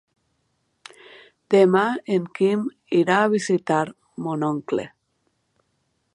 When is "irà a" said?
3.01-3.31